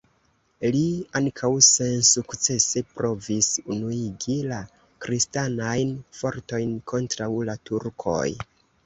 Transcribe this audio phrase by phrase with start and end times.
[0.75, 0.79] Li
[1.17, 4.61] ankaŭ sensukcese provis unuigi la
[5.05, 8.27] kristanajn fortojn kontraŭ la Turkoj.